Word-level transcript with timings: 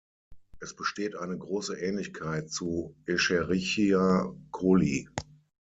Es 0.59 0.75
besteht 0.75 1.15
eine 1.15 1.37
große 1.37 1.77
Ähnlichkeit 1.77 2.49
zu 2.49 2.95
"Escherichia 3.05 4.33
coli". 4.49 5.07